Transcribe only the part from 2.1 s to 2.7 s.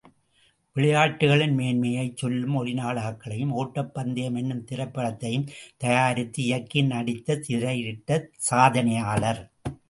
சொல்லும்